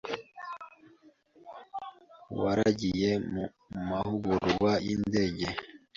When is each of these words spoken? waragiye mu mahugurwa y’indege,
waragiye 2.41 3.11
mu 3.31 3.43
mahugurwa 3.89 4.71
y’indege, 4.85 5.45